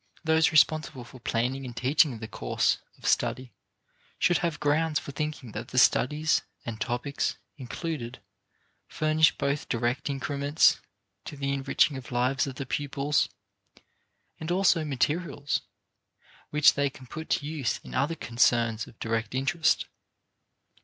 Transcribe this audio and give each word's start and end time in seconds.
Those 0.23 0.51
responsible 0.51 1.03
for 1.03 1.19
planning 1.19 1.63
and 1.63 1.77
teaching 1.77 2.17
the 2.17 2.27
course 2.27 2.79
of 2.97 3.05
study 3.05 3.51
should 4.17 4.39
have 4.39 4.59
grounds 4.59 4.99
for 4.99 5.11
thinking 5.11 5.51
that 5.51 5.67
the 5.67 5.77
studies 5.77 6.41
and 6.65 6.81
topics 6.81 7.37
included 7.55 8.19
furnish 8.87 9.37
both 9.37 9.69
direct 9.69 10.09
increments 10.09 10.79
to 11.25 11.37
the 11.37 11.53
enriching 11.53 11.97
of 11.97 12.11
lives 12.11 12.47
of 12.47 12.55
the 12.55 12.65
pupils 12.65 13.29
and 14.39 14.49
also 14.49 14.83
materials 14.83 15.61
which 16.49 16.73
they 16.73 16.89
can 16.89 17.05
put 17.05 17.29
to 17.29 17.45
use 17.45 17.79
in 17.83 17.93
other 17.93 18.15
concerns 18.15 18.87
of 18.87 18.97
direct 18.99 19.35
interest. 19.35 19.85